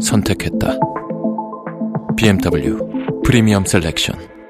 선택했다. 0.00 0.78
BMW 2.16 3.22
프리미엄 3.24 3.64
셀렉션. 3.64 4.40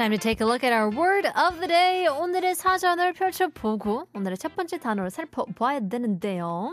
Time 0.00 0.16
to 0.16 0.18
take 0.18 0.40
a 0.40 0.46
look 0.46 0.64
at 0.64 0.72
our 0.72 0.88
word 0.88 1.26
of 1.26 1.58
the 1.58 1.68
day. 1.68 2.08
오늘의 2.08 2.54
사전을 2.54 3.12
펼쳐보고 3.12 4.06
오늘의 4.14 4.38
첫 4.38 4.56
번째 4.56 4.78
단어를 4.78 5.10
살펴봐야 5.10 5.80
되는데요. 5.90 6.72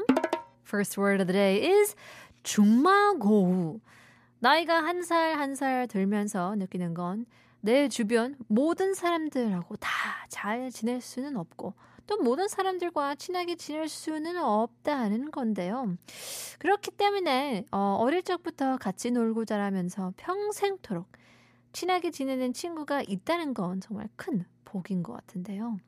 First 0.67 0.99
word 0.99 1.21
of 1.21 1.27
the 1.27 1.33
day 1.33 1.79
is 1.79 1.95
중마고우. 2.43 3.79
나이가 4.39 4.83
한 4.83 4.99
살 4.99 5.35
한 5.39 5.55
살 5.55 5.87
들면서 5.87 6.55
느끼는 6.55 6.93
건 6.93 7.25
내 7.61 7.87
주변 7.89 8.35
모든 8.47 8.93
사람들하고 8.93 9.75
다 9.77 9.89
잘 10.29 10.69
지낼 10.71 10.99
수는 11.01 11.37
없고 11.37 11.73
또 12.05 12.17
모든 12.17 12.47
사람들과 12.47 13.15
친하게 13.15 13.55
지낼 13.55 13.87
수는 13.87 14.37
없다는 14.37 15.31
건데요. 15.31 15.95
그렇기 16.59 16.91
때문에 16.91 17.65
어, 17.71 17.97
어릴 17.99 18.23
적부터 18.23 18.77
같이 18.77 19.11
놀고 19.11 19.45
자라면서 19.45 20.13
평생토록 20.17 21.07
친하게 21.71 22.11
지내는 22.11 22.53
친구가 22.53 23.03
있다는 23.07 23.53
건 23.53 23.79
정말 23.81 24.09
큰 24.15 24.45
복인 24.65 25.01
것 25.01 25.13
같은데요. 25.13 25.79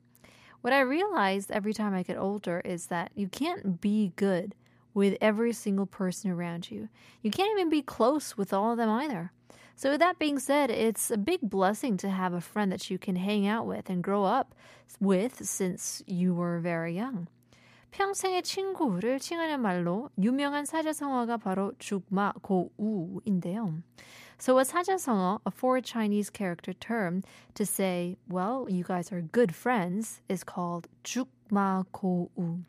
What 0.64 0.74
I 0.74 0.80
realized 0.80 1.50
every 1.54 1.72
time 1.72 1.94
I 1.94 2.02
get 2.02 2.18
older 2.18 2.60
is 2.66 2.88
that 2.88 3.12
you 3.14 3.28
can't 3.28 3.80
be 3.80 4.12
good 4.16 4.54
with 4.93 5.17
every 5.21 5.53
single 5.53 5.85
person 5.85 6.31
around 6.31 6.71
you. 6.71 6.89
You 7.21 7.29
can't 7.29 7.51
even 7.51 7.69
be 7.69 7.81
close 7.81 8.37
with 8.37 8.53
all 8.53 8.71
of 8.71 8.77
them 8.77 8.89
either. 8.89 9.31
So, 9.75 9.91
with 9.91 9.99
that 9.99 10.17
being 10.17 10.39
said, 10.39 10.71
it's 10.71 11.11
a 11.11 11.17
big 11.17 11.41
blessing 11.41 11.97
to 11.97 12.09
have 12.09 12.33
a 12.33 12.39
friend 12.39 12.71
that 12.71 12.89
you 12.89 12.97
can 12.97 13.17
hang 13.17 13.45
out 13.45 13.67
with 13.67 13.89
and 13.89 14.01
grow 14.01 14.23
up 14.23 14.55
with 15.01 15.45
since 15.45 16.01
you 16.07 16.33
were 16.33 16.59
very 16.59 16.95
young. 16.95 17.27
평생의 17.91 18.43
친구를 18.43 19.19
칭하는 19.19 19.61
말로 19.61 20.09
유명한 20.17 20.65
사자성어가 20.65 21.37
바로 21.37 21.73
죽마고우인데요. 21.79 23.83
So 24.37 24.59
a 24.59 24.63
사자성어, 24.63 25.39
a 25.45 25.51
four 25.51 25.81
Chinese 25.81 26.29
character 26.29 26.73
term 26.73 27.23
to 27.53 27.65
say, 27.65 28.17
well, 28.27 28.67
you 28.69 28.83
guys 28.83 29.11
are 29.13 29.21
good 29.21 29.55
friends 29.55 30.21
is 30.27 30.43
called 30.43 30.87
죽마고우. 31.03 32.63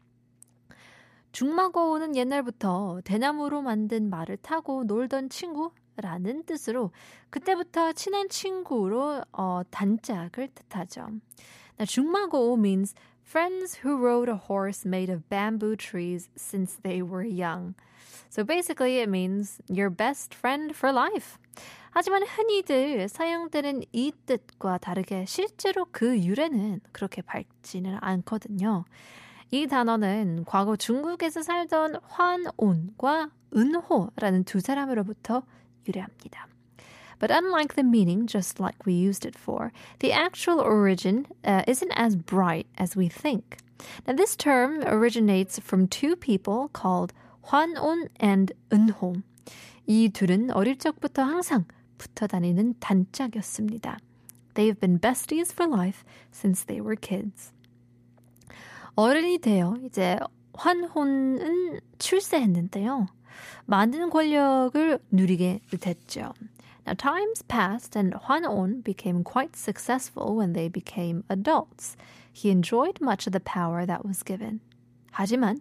죽마고우는 1.31 2.15
옛날부터 2.15 3.01
대나무로 3.03 3.61
만든 3.61 4.09
말을 4.09 4.37
타고 4.37 4.83
놀던 4.83 5.29
친구라는 5.29 6.43
뜻으로 6.45 6.91
그때부터 7.29 7.93
친한 7.93 8.27
친구로 8.29 9.23
어, 9.31 9.61
단짝을 9.69 10.49
뜻하죠. 10.53 11.07
Now, 11.79 11.85
죽마고우 11.85 12.57
means 12.57 12.93
friends 13.25 13.79
who 13.83 13.97
rode 13.97 14.29
a 14.29 14.37
horse 14.37 14.85
made 14.85 15.09
of 15.09 15.29
bamboo 15.29 15.75
trees 15.75 16.29
since 16.35 16.77
they 16.83 17.01
were 17.01 17.23
young. 17.23 17.75
So 18.29 18.43
basically 18.43 18.99
it 18.99 19.09
means 19.09 19.61
your 19.69 19.89
best 19.89 20.35
friend 20.35 20.75
for 20.75 20.93
life. 20.93 21.37
하지만 21.91 22.23
흔히들 22.23 23.09
사용되는 23.09 23.83
이 23.91 24.13
뜻과 24.25 24.77
다르게 24.77 25.25
실제로 25.25 25.85
그 25.91 26.17
유래는 26.17 26.81
그렇게 26.93 27.21
밝지는 27.21 27.97
않거든요. 27.99 28.85
이 29.50 29.66
단어는 29.66 30.44
과거 30.44 30.76
중국에서 30.76 31.42
살던 31.42 32.00
환온과 32.02 33.30
은호라는 33.54 34.44
두 34.44 34.60
사람으로부터 34.60 35.42
유래합니다. 35.88 36.48
But 37.18 37.30
unlike 37.30 37.74
the 37.74 37.84
meaning, 37.84 38.26
just 38.26 38.60
like 38.60 38.84
we 38.84 38.92
used 38.92 39.24
it 39.24 39.38
for, 39.38 39.72
the 40.00 40.12
actual 40.12 40.60
origin 40.60 41.26
uh, 41.44 41.62
isn't 41.66 41.92
as 41.96 42.16
bright 42.16 42.66
as 42.76 42.96
we 42.96 43.08
think. 43.08 43.56
Now, 44.06 44.14
this 44.14 44.36
term 44.36 44.82
originates 44.84 45.58
from 45.58 45.86
two 45.88 46.16
people 46.16 46.68
called 46.72 47.14
환온 47.42 48.08
and 48.20 48.52
은호. 48.70 49.22
이 49.86 50.10
둘은 50.10 50.50
어릴 50.50 50.76
적부터 50.76 51.22
항상 51.22 51.64
붙어 51.96 52.26
다니는 52.26 52.74
단짝이었습니다. 52.80 53.98
They've 54.54 54.78
been 54.78 54.98
besties 54.98 55.52
for 55.52 55.68
life 55.68 56.04
since 56.32 56.64
they 56.64 56.80
were 56.80 56.96
kids. 56.96 57.52
어른이 58.95 59.39
되어 59.39 59.77
이제 59.83 60.17
환혼은 60.53 61.79
출세했는데요. 61.99 63.07
많은 63.65 64.09
권력을 64.09 64.99
누리게 65.11 65.61
됐죠. 65.79 66.33
Now 66.85 66.95
times 66.95 67.43
passed 67.47 67.95
and 67.97 68.15
Hwan-on 68.27 68.81
became 68.83 69.23
quite 69.23 69.55
successful 69.55 70.35
when 70.37 70.53
they 70.53 70.67
became 70.67 71.23
adults. 71.29 71.95
He 72.33 72.49
enjoyed 72.49 72.99
much 73.01 73.27
of 73.27 73.31
the 73.31 73.39
power 73.39 73.85
that 73.85 74.03
was 74.05 74.23
given. 74.23 74.59
하지만 75.11 75.59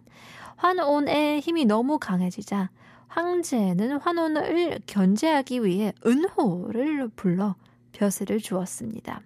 환온의 0.57 1.41
힘이 1.41 1.65
너무 1.65 1.99
강해지자 1.99 2.69
황제는 3.07 3.97
환온을 3.99 4.79
견제하기 4.87 5.63
위해 5.63 5.93
은호를 6.05 7.09
불러 7.09 7.55
벼슬을 7.91 8.39
주었습니다. 8.39 9.21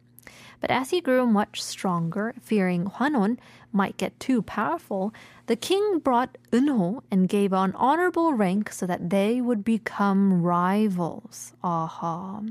But 0.62 0.72
as 0.72 0.92
he 0.92 1.02
grew 1.02 1.28
much 1.28 1.62
stronger, 1.62 2.34
fearing 2.42 2.86
Hwanon 2.86 3.38
might 3.72 3.98
get 3.98 4.20
too 4.20 4.42
powerful, 4.42 5.14
the 5.48 5.56
king 5.56 6.00
brought 6.00 6.38
Eunho 6.52 7.02
and 7.12 7.28
gave 7.28 7.54
an 7.54 7.74
honorable 7.76 8.34
rank 8.34 8.72
so 8.72 8.86
that 8.88 9.10
they 9.10 9.42
would 9.42 9.64
become 9.64 10.42
rivals. 10.42 11.54
아하. 11.62 12.42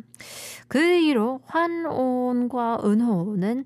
그 0.69 0.79
이후로 0.79 1.41
환온과 1.47 2.81
은호는 2.85 3.65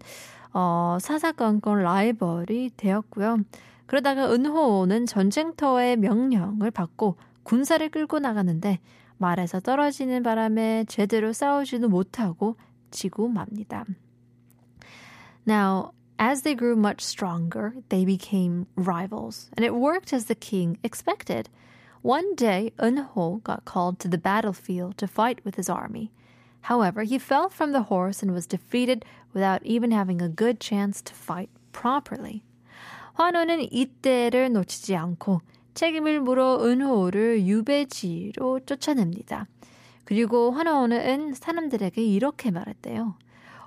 어, 0.54 0.98
사사건건 1.00 1.82
라이벌이 1.82 2.70
되었고요. 2.76 3.38
그러다가 3.86 4.32
은호는 4.32 5.06
전쟁터의 5.06 5.96
명령을 5.96 6.70
받고 6.70 7.16
군사를 7.42 7.88
끌고 7.88 8.18
나가는데 8.18 8.80
말에서 9.16 9.60
떨어지는 9.60 10.22
바람에 10.22 10.84
제대로 10.88 11.32
싸우지도 11.32 11.88
못하고 11.88 12.56
지고 12.90 13.28
맙니다. 13.28 13.84
Now, 15.47 15.93
as 16.19 16.43
they 16.43 16.55
grew 16.55 16.75
much 16.75 17.01
stronger, 17.01 17.75
they 17.89 18.05
became 18.05 18.67
rivals, 18.75 19.49
and 19.57 19.65
it 19.65 19.75
worked 19.75 20.13
as 20.13 20.25
the 20.25 20.35
king 20.35 20.77
expected. 20.83 21.49
One 22.01 22.35
day, 22.35 22.71
Eunho 22.79 23.43
got 23.43 23.65
called 23.65 23.99
to 23.99 24.07
the 24.07 24.17
battlefield 24.17 24.97
to 24.97 25.07
fight 25.07 25.39
with 25.43 25.55
his 25.55 25.69
army. 25.69 26.11
However, 26.61 27.03
he 27.03 27.17
fell 27.17 27.49
from 27.49 27.71
the 27.71 27.83
horse 27.83 28.23
and 28.23 28.33
was 28.33 28.47
defeated 28.47 29.03
without 29.33 29.65
even 29.65 29.91
having 29.91 30.21
a 30.21 30.29
good 30.29 30.59
chance 30.59 31.01
to 31.01 31.13
fight 31.13 31.49
properly. 31.71 32.43
환호는 33.13 33.71
이때를 33.71 34.51
놓치지 34.51 34.95
않고 34.95 35.41
책임을 35.73 36.19
물어 36.21 36.65
은호를 36.65 37.45
유배지로 37.45 38.61
쫓아냅니다. 38.65 39.47
그리고 40.05 40.51
환호는 40.51 41.33
사람들에게 41.33 42.03
이렇게 42.03 42.51
말했대요. 42.51 43.15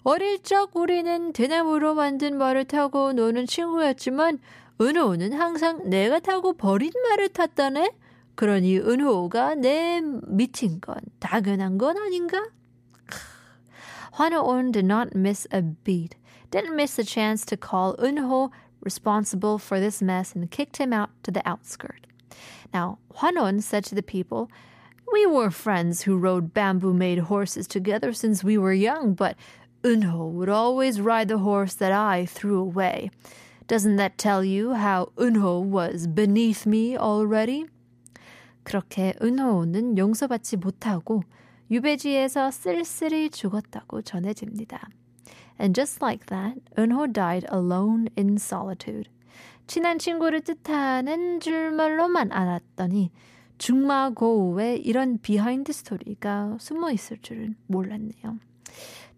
어릴 0.02 0.42
적 0.42 0.76
우리는 0.76 1.32
대나무로 1.32 1.94
만든 1.94 2.38
말을 2.38 2.64
타고 2.64 3.12
노는 3.12 3.46
친구였지만 3.46 4.38
은호는 4.80 5.32
항상 5.32 5.88
내가 5.88 6.20
타고 6.20 6.52
버린 6.52 6.92
말을 7.10 7.30
탔다네? 7.30 7.90
그러니 8.34 8.78
은호가 8.78 9.54
내 9.56 10.00
미친 10.28 10.80
건 10.80 10.96
당연한 11.18 11.78
건 11.78 11.96
아닌가? 11.96 12.44
Hwanaon 14.12 14.72
did 14.72 14.86
not 14.86 15.14
miss 15.14 15.46
a 15.52 15.62
beat, 15.62 16.16
didn't 16.50 16.74
miss 16.74 16.98
a 16.98 17.04
chance 17.04 17.44
to 17.44 17.56
call 17.56 17.96
Eunho 17.96 18.50
responsible 18.82 19.58
for 19.58 19.80
this 19.80 20.00
mess 20.00 20.34
and 20.34 20.50
kicked 20.50 20.76
him 20.78 20.92
out 20.92 21.10
to 21.22 21.30
the 21.30 21.46
outskirt. 21.46 22.06
Now, 22.72 22.98
Hwanon 23.14 23.60
said 23.62 23.84
to 23.84 23.94
the 23.94 24.02
people, 24.02 24.48
We 25.12 25.26
were 25.26 25.50
friends 25.50 26.02
who 26.02 26.16
rode 26.16 26.52
bamboo 26.52 26.92
made 26.92 27.18
horses 27.28 27.66
together 27.66 28.12
since 28.12 28.42
we 28.42 28.58
were 28.58 28.72
young, 28.72 29.14
but 29.14 29.36
Eunho 29.83 30.29
would 30.31 30.49
always 30.49 31.01
ride 31.01 31.27
the 31.27 31.39
horse 31.39 31.73
that 31.75 31.91
I 31.91 32.25
threw 32.25 32.59
away. 32.59 33.09
Doesn't 33.67 33.95
that 33.95 34.17
tell 34.17 34.43
you 34.43 34.73
how 34.73 35.11
은호 35.17 35.65
was 35.65 36.07
beneath 36.07 36.67
me 36.67 36.95
already? 36.97 37.65
그렇게 38.63 39.15
은호는 39.21 39.97
용서받지 39.97 40.57
못하고 40.57 41.23
유배지에서 41.71 42.51
쓸쓸히 42.51 43.29
죽었다고 43.29 44.01
전해집니다. 44.03 44.89
And 45.59 45.73
just 45.73 46.03
like 46.03 46.25
that, 46.27 46.59
은호 46.77 47.13
died 47.13 47.47
alone 47.51 48.09
in 48.17 48.35
solitude. 48.35 49.09
친한 49.67 49.97
친구를 49.97 50.41
뜻하는 50.41 51.39
줄말로만 51.39 52.31
알았더니 52.31 53.11
중마고우에 53.57 54.75
이런 54.75 55.17
비하인드 55.19 55.71
스토리가 55.71 56.57
숨어 56.59 56.91
있을 56.91 57.17
줄은 57.21 57.55
몰랐네요. 57.67 58.37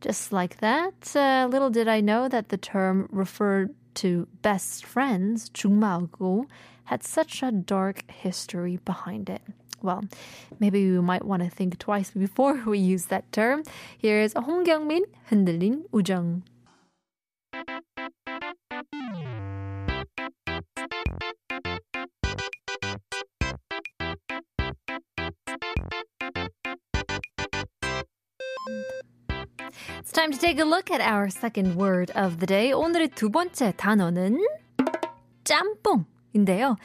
Just 0.00 0.32
like 0.32 0.58
that, 0.58 1.16
uh, 1.16 1.48
little 1.50 1.70
did 1.70 1.88
I 1.88 2.00
know 2.00 2.28
that 2.28 2.50
the 2.50 2.56
term 2.56 3.08
referred 3.10 3.74
to 3.94 4.28
best 4.42 4.84
friends, 4.84 5.50
중마고, 5.50 6.46
had 6.84 7.02
such 7.02 7.42
a 7.42 7.50
dark 7.50 8.08
history 8.10 8.78
behind 8.84 9.28
it. 9.28 9.42
Well, 9.82 10.04
maybe 10.58 10.90
we 10.90 11.00
might 11.00 11.24
want 11.24 11.42
to 11.42 11.50
think 11.50 11.78
twice 11.78 12.10
before 12.10 12.62
we 12.66 12.78
use 12.78 13.06
that 13.06 13.30
term. 13.32 13.62
Here's 13.98 14.34
홍경민, 14.34 15.02
흔들린 15.30 15.84
우정. 15.92 16.42
Time 30.13 30.31
to 30.31 30.37
take 30.37 30.59
a 30.59 30.63
look 30.63 30.91
at 30.91 31.01
our 31.01 31.27
second 31.27 31.75
word 31.75 32.11
of 32.15 32.37
the 32.37 32.45
day. 32.45 32.71
오늘의 32.71 33.09
두 33.09 33.31
번째 33.31 33.73
단어는 33.75 34.45
짬뽕인데요. 35.43 36.77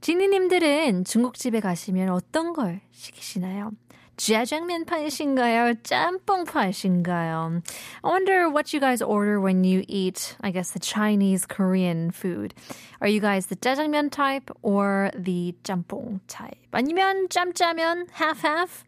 지니님들은 0.00 1.04
중국집에 1.04 1.58
가시면 1.58 2.10
어떤 2.10 2.52
걸 2.52 2.80
시키시나요? 2.92 3.72
짜장면 4.16 4.86
파신가요? 4.86 5.74
짬뽕 5.82 6.44
파신가요? 6.44 7.60
I 8.02 8.10
wonder 8.10 8.48
what 8.48 8.72
you 8.72 8.80
guys 8.80 9.02
order 9.02 9.38
when 9.38 9.62
you 9.62 9.84
eat, 9.88 10.36
I 10.40 10.50
guess, 10.50 10.70
the 10.70 10.80
Chinese 10.80 11.44
Korean 11.46 12.10
food. 12.10 12.54
Are 13.02 13.08
you 13.08 13.20
guys 13.20 13.46
the 13.46 13.56
짜장면 13.56 14.10
type 14.10 14.50
or 14.62 15.10
the 15.14 15.52
짬뽕 15.62 16.20
type? 16.28 16.56
아니면 16.72 17.28
짬짜면 17.28 18.06
half-half? 18.08 18.84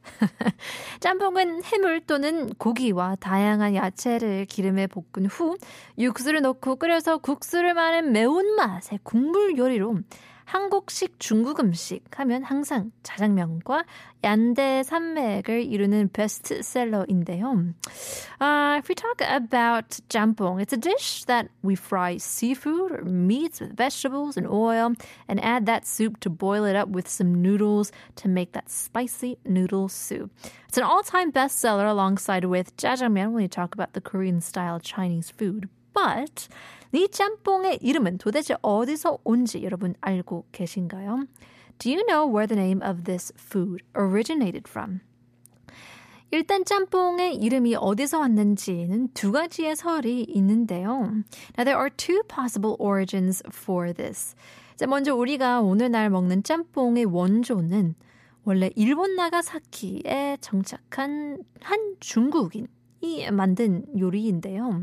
짬뽕은 1.00 1.62
해물 1.62 2.00
또는 2.06 2.48
고기와 2.54 3.16
다양한 3.16 3.74
야채를 3.74 4.46
기름에 4.46 4.86
볶은 4.86 5.26
후 5.26 5.58
육수를 5.98 6.40
넣고 6.40 6.76
끓여서 6.76 7.19
국수를 7.19 7.74
마는 7.74 8.12
매운맛의 8.12 9.00
국물 9.02 9.58
요리로 9.58 9.98
한국식 10.47 11.19
중국 11.19 11.59
음식 11.59 12.03
하면 12.19 12.44
항상 12.44 12.91
자장면과 13.01 13.85
양대 14.24 14.83
산맥을 14.83 15.63
이루는 15.63 16.09
베스트셀러인데요. 16.13 17.74
Uh, 18.39 18.77
if 18.77 18.89
we 18.89 18.95
talk 18.95 19.21
about 19.21 20.00
jjampong, 20.09 20.62
it's 20.62 20.74
a 20.74 20.77
dish 20.77 21.24
that 21.25 21.47
we 21.63 21.75
fry 21.75 22.18
seafood 22.18 22.91
or 22.91 23.03
meats 23.03 23.62
with 23.62 23.75
vegetables 23.75 24.38
and 24.38 24.47
oil 24.47 24.94
and 25.27 25.44
add 25.44 25.65
that 25.65 25.88
soup 25.88 26.19
to 26.19 26.30
boil 26.30 26.65
it 26.65 26.75
up 26.75 26.89
with 26.89 27.07
some 27.07 27.41
noodles 27.41 27.91
to 28.15 28.27
make 28.27 28.51
that 28.51 28.69
spicy 28.69 29.38
noodle 29.45 29.88
soup. 29.89 30.30
It's 30.68 30.77
an 30.77 30.83
all-time 30.83 31.31
bestseller 31.31 31.89
alongside 31.89 32.45
with 32.45 32.75
jjajangmyeon 32.77 33.31
when 33.31 33.44
you 33.44 33.47
talk 33.47 33.74
about 33.74 33.94
the 33.94 34.01
Korean-style 34.01 34.80
Chinese 34.81 35.30
food. 35.31 35.69
But 35.98 36.48
이 36.92 37.08
짬뽕의 37.08 37.78
이름은 37.82 38.18
도대체 38.18 38.54
어디서 38.62 39.18
온지 39.24 39.64
여러분 39.64 39.94
알고 40.00 40.46
계신가요? 40.52 41.24
Do 41.78 41.92
you 41.92 42.06
know 42.06 42.28
where 42.32 42.46
the 42.46 42.60
name 42.60 42.80
of 42.88 43.02
this 43.02 43.32
food 43.36 43.84
originated 43.96 44.68
from? 44.68 45.00
일단 46.30 46.64
짬뽕의 46.64 47.36
이름이 47.36 47.74
어디서 47.74 48.20
왔는지는 48.20 49.08
두 49.14 49.32
가지의 49.32 49.74
설이 49.74 50.24
있는데요. 50.28 50.90
Now 51.56 51.64
there 51.64 51.78
are 51.78 51.90
two 51.90 52.22
possible 52.28 52.76
origins 52.78 53.42
for 53.48 53.92
this. 53.92 54.36
자, 54.76 54.86
먼저 54.86 55.14
우리가 55.16 55.62
오늘날 55.62 56.10
먹는 56.10 56.44
짬뽕의 56.44 57.06
원조는 57.06 57.94
원래 58.44 58.70
일본 58.76 59.16
나가사키에 59.16 60.38
정착한 60.40 61.42
한 61.60 61.96
중국인이 61.98 62.68
만든 63.32 63.84
요리인데요. 63.98 64.82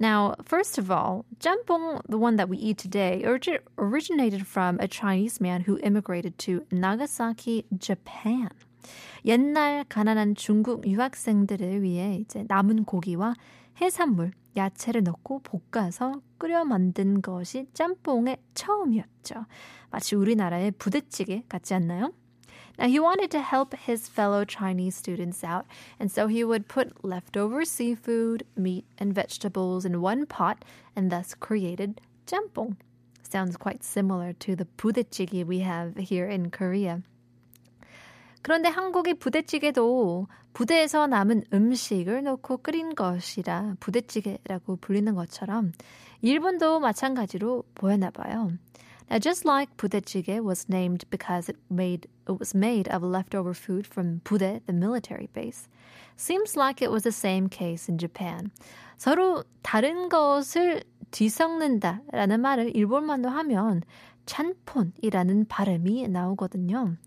Now, 0.00 0.34
first 0.46 0.78
of 0.78 0.90
all, 0.90 1.26
jjampong, 1.40 2.00
the 2.08 2.16
one 2.16 2.36
that 2.36 2.48
we 2.48 2.56
eat 2.56 2.78
today, 2.78 3.22
origi- 3.22 3.60
originated 3.76 4.46
from 4.46 4.78
a 4.80 4.88
Chinese 4.88 5.42
man 5.42 5.64
who 5.68 5.78
immigrated 5.82 6.38
to 6.38 6.64
Nagasaki, 6.72 7.64
Japan. 7.78 8.48
옛날 9.26 9.84
가난한 9.90 10.36
중국 10.36 10.86
유학생들을 10.86 11.82
위해 11.82 12.16
이제 12.16 12.46
남은 12.48 12.84
고기와 12.84 13.34
해산물, 13.78 14.32
야채를 14.56 15.02
넣고 15.02 15.42
볶아서 15.42 16.22
끓여 16.38 16.64
만든 16.64 17.20
것이 17.20 17.66
짬뽕의 17.74 18.38
처음이었죠. 18.54 19.44
마치 19.90 20.16
우리나라의 20.16 20.70
부대찌개 20.72 21.44
같지 21.46 21.74
않나요? 21.74 22.14
Now, 22.77 22.87
he 22.87 22.99
wanted 22.99 23.31
to 23.31 23.39
help 23.39 23.73
his 23.73 24.07
fellow 24.07 24.43
Chinese 24.43 24.95
students 24.95 25.43
out, 25.43 25.65
and 25.99 26.11
so 26.11 26.27
he 26.27 26.43
would 26.43 26.67
put 26.67 27.03
leftover 27.03 27.63
seafood, 27.63 28.45
meat, 28.55 28.85
and 28.97 29.13
vegetables 29.13 29.85
in 29.85 30.01
one 30.01 30.25
pot 30.25 30.65
and 30.95 31.11
thus 31.11 31.33
created 31.33 32.01
jampong. 32.27 32.77
Sounds 33.23 33.57
quite 33.57 33.83
similar 33.83 34.33
to 34.33 34.55
the 34.55 34.67
부대찌개 34.77 35.45
we 35.45 35.59
have 35.59 35.95
here 35.97 36.27
in 36.27 36.51
Korea. 36.51 37.01
그런데 38.41 38.69
한국의 38.69 39.15
부대찌개도 39.15 40.27
부대에서 40.53 41.07
남은 41.07 41.45
음식을 41.51 42.21
넣고 42.23 42.57
끓인 42.57 42.93
것이라 42.93 43.77
부대찌개라고 43.79 44.75
불리는 44.75 45.15
것처럼 45.15 45.71
일본도 46.21 46.79
마찬가지로 46.79 47.63
보였나 47.73 48.11
봐요. 48.11 48.51
Now, 49.09 49.19
just 49.19 49.45
like 49.45 49.77
부대찌개 49.77 50.43
was 50.43 50.67
named 50.67 51.05
because 51.11 51.47
it 51.47 51.57
made 51.69 52.07
it 52.27 52.39
was 52.39 52.55
made 52.55 52.87
of 52.87 53.03
leftover 53.03 53.53
food 53.53 53.85
from 53.85 54.21
부대, 54.23 54.61
the 54.65 54.73
military 54.73 55.29
base, 55.33 55.67
seems 56.17 56.57
like 56.57 56.81
it 56.81 56.89
was 56.89 57.03
the 57.03 57.11
same 57.11 57.47
case 57.47 57.87
in 57.87 57.99
Japan. 57.99 58.51
서로 58.97 59.43
다른 59.61 60.09
것을 60.09 60.83
뒤섞는다라는 61.11 62.41
말을 62.41 62.75
일본말로 62.75 63.29
하면 63.29 63.83
찬폰이라는 64.25 65.45
발음이 65.47 66.07
나오거든요. 66.07 66.97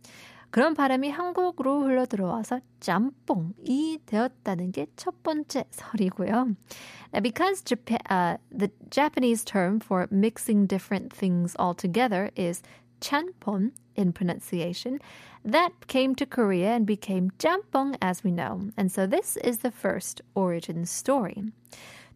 그런 0.54 0.76
발음이 0.76 1.10
한국으로 1.10 1.82
흘러 1.82 2.06
들어와서 2.06 2.60
짬뽕이 2.80 4.02
되었다는 4.06 4.72
게 4.72 4.86
첫 4.96 5.24
번째 5.24 5.66
설이고요. 5.72 6.56
Now, 7.12 7.22
because 7.24 7.64
Japan, 7.64 7.98
uh, 8.08 8.38
the 8.52 8.70
Japanese 8.92 9.44
term 9.44 9.80
for 9.80 10.08
mixing 10.12 10.68
different 10.68 11.12
things 11.12 11.56
all 11.58 11.74
together 11.74 12.30
is 12.36 12.62
chanpon 13.02 13.72
in 13.96 14.14
pronunciation, 14.14 15.00
that 15.44 15.72
came 15.88 16.14
to 16.14 16.26
Korea 16.28 16.76
and 16.76 16.86
became 16.86 17.32
jampong 17.40 17.98
as 18.00 18.24
we 18.24 18.30
know. 18.30 18.62
And 18.78 18.92
so 18.92 19.08
this 19.08 19.38
is 19.38 19.66
the 19.66 19.72
first 19.72 20.22
origin 20.36 20.86
story. 20.86 21.50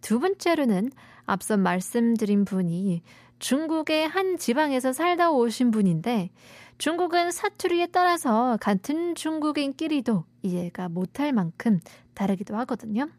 두 0.01 0.19
번째로는 0.19 0.91
앞서 1.25 1.57
말씀드린 1.57 2.45
분이 2.45 3.01
중국의 3.39 4.07
한 4.07 4.37
지방에서 4.37 4.93
살다 4.93 5.31
오신 5.31 5.71
분인데 5.71 6.29
중국은 6.77 7.31
사투리에 7.31 7.87
따라서 7.87 8.57
같은 8.61 9.15
중국인끼리도 9.15 10.25
이해가 10.43 10.89
못할 10.89 11.33
만큼 11.33 11.79
다르기도 12.13 12.55
하거든요. 12.57 13.09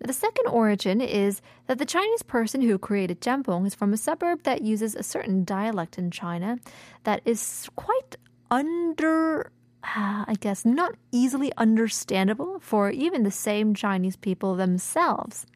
The 0.00 0.12
second 0.12 0.48
origin 0.50 1.00
is 1.00 1.40
that 1.66 1.78
the 1.78 1.86
Chinese 1.86 2.22
person 2.22 2.60
who 2.60 2.78
created 2.78 3.20
jjampong 3.20 3.66
is 3.66 3.74
from 3.74 3.92
a 3.92 3.96
suburb 3.96 4.42
that 4.44 4.62
uses 4.62 4.94
a 4.94 5.02
certain 5.02 5.44
dialect 5.44 5.98
in 5.98 6.10
China 6.10 6.58
that 7.04 7.20
is 7.24 7.68
quite 7.76 8.16
under 8.50 9.50
I 9.82 10.34
guess 10.40 10.64
not 10.64 10.96
easily 11.12 11.52
understandable 11.56 12.58
for 12.60 12.90
even 12.90 13.22
the 13.22 13.30
same 13.30 13.74
Chinese 13.74 14.16
people 14.16 14.56
themselves. 14.56 15.46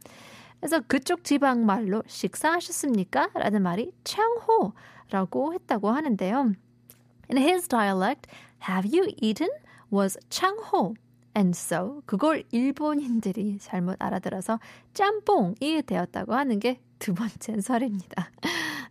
그래서 0.60 0.80
그쪽 0.86 1.24
지방 1.24 1.66
말로 1.66 2.02
식사하셨습니까? 2.06 3.30
라는 3.34 3.62
말이 3.62 3.92
창호라고 4.04 5.54
했다고 5.54 5.90
하는데요. 5.90 6.52
In 7.29 7.37
his 7.37 7.67
dialect, 7.67 8.27
have 8.59 8.85
you 8.85 9.11
eaten? 9.21 9.49
was 9.91 10.17
창호. 10.29 10.95
And 11.35 11.55
so 11.55 12.01
그걸 12.05 12.43
일본인들이 12.51 13.59
잘못 13.59 13.97
알아들어서 13.99 14.59
짬뽕이 14.93 15.83
되었다고 15.85 16.33
하는 16.33 16.59
게 16.59 16.79
두 16.99 17.13
번째 17.13 17.61
설입니다. 17.61 18.31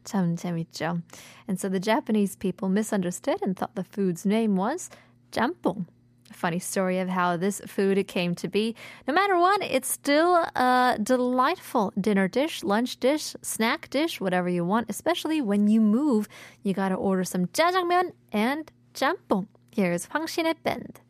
참 0.05 0.37
재밌죠. 0.37 1.01
And 1.49 1.59
so 1.59 1.69
the 1.69 1.81
Japanese 1.81 2.37
people 2.37 2.71
misunderstood 2.71 3.41
and 3.43 3.57
thought 3.59 3.75
the 3.75 3.85
food's 3.85 4.27
name 4.27 4.57
was 4.57 4.91
짬뽕. 5.31 5.87
funny 6.34 6.60
story 6.60 7.00
of 7.00 7.10
how 7.10 7.38
this 7.38 7.62
food 7.68 8.08
came 8.08 8.36
to 8.36 8.48
be. 8.48 8.76
No 9.08 9.14
matter 9.14 9.38
what, 9.38 9.62
it's 9.62 9.90
still 9.90 10.36
a 10.36 10.98
delightful 11.02 11.94
dinner 12.00 12.28
dish, 12.28 12.64
lunch 12.64 13.00
dish, 13.00 13.36
snack 13.42 13.90
dish, 13.90 14.22
whatever 14.22 14.50
you 14.50 14.64
want, 14.66 14.90
especially 14.90 15.42
when 15.42 15.68
you 15.68 15.82
move. 15.82 16.28
You 16.64 16.74
gotta 16.74 16.96
order 16.96 17.24
some 17.24 17.48
jjajangmyeon 17.48 18.12
and 18.32 18.72
jjampong. 18.94 19.48
Here's 19.72 20.06
Hwang 20.06 20.28
Shin 20.28 20.54
Band. 20.64 21.02